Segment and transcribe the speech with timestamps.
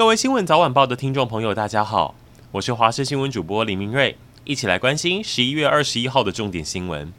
[0.00, 2.14] 各位新闻早晚报的听众朋友，大家好，
[2.52, 7.12] 我是华视新闻主播李明瑞，一起来关心十一月二十一号的重点新闻。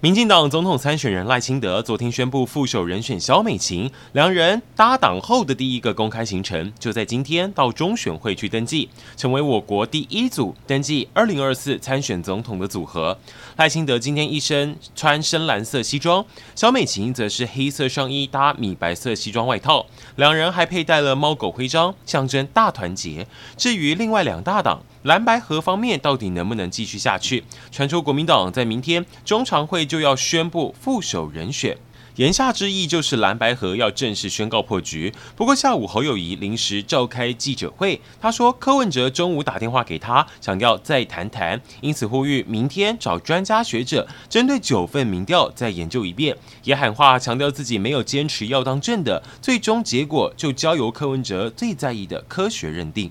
[0.00, 13.18] 民进党总统参选人赖清德昨天宣布副手人选萧美琴，两人搭档后的第一个公开行程就在今天到中选会去登记，成为我国第一组登记二零二四参选总统的组合。
[13.56, 23.26] 赖清德今天一身穿深蓝色西装，萧美琴则是黑色上衣搭米白色西装外套，两人还佩戴了猫狗徽章，象征大团结。
[23.56, 27.42] 至于另外两大党，蓝白合方面到底能不能继续下去？
[27.72, 31.76] 传出国民党在明天中常会就要宣布副手人选，
[32.16, 35.12] 言下之意就是蓝白合要正式宣告破局。
[35.34, 53.10] 不过下午侯友谊临时召开记者会，他说柯文哲中午打电话给他，想要再谈谈，因此呼吁明天找专家学者针对九份民调再研究一遍，也喊话强调自己没有坚持要当政的，最终结果就交由柯文哲最在意的科学认定。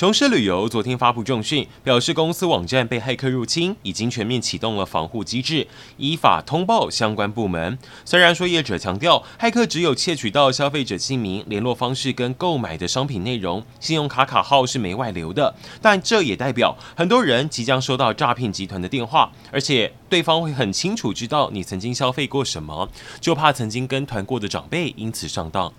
[0.00, 5.66] 琼斯旅游昨天发布重讯，表示公司网站被骇客入侵，已经全面启动了防护机制，
[5.98, 7.78] 依法通报相关部门。
[8.06, 22.88] 虽然说业者强调，骇客只有窃取到消费者姓名、联络方式跟购买的商品内容，信用卡卡号是没外流的，但这也代表很多人即将收到诈骗集团的电话，而且对方会很清楚知道你曾经消费过什么，
[23.20, 25.70] 就怕曾经跟团过的长辈因此上当。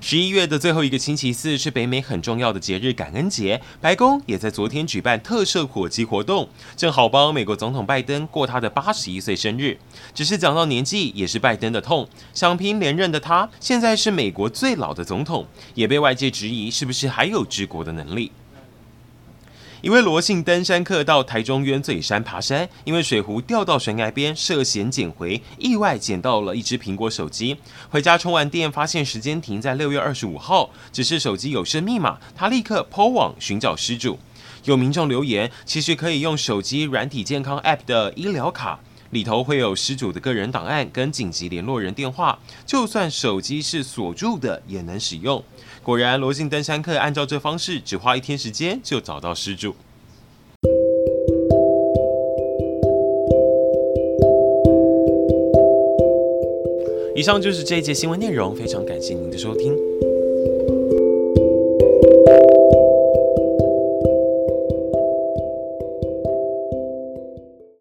[0.00, 3.60] 十一月的最后一个星期四是北美很重要的节日——感恩节。
[3.80, 9.76] 白宫也在昨天举办特赦火鸡活动，正好帮美国总统拜登过他的八十一岁生日。
[10.14, 12.08] 只是讲到年纪，也是拜登的痛。
[12.32, 18.30] 想凭连任的他，现在是美国最老的总统，也被外界质疑是不是还有治国的能力。
[19.80, 27.56] 一位罗姓登山客到台中鸢嘴山爬山，因为水壶掉到悬崖边，涉嫌捡回，意外捡到了一只苹果手机。
[27.88, 34.18] 回家充完电，发现时间停在六月二十五号，只是手机有设密码，他立刻抛网寻找失主。
[34.64, 45.42] 有民众留言，其实可以用手机软体健康 App 的医疗卡，里头会有失主的个人档案跟紧急联络人电话，就算手机是锁住的也能使用。
[45.82, 49.74] 果然，罗姓登山客按照这方式，只花一天时间就找到失主。
[57.16, 59.74] 以上就是这一节新闻内容，非常感谢您的收听。